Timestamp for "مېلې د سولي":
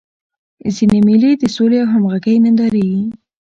1.07-1.77